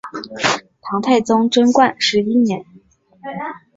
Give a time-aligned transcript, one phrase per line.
[0.81, 2.65] 唐太宗贞观十一年。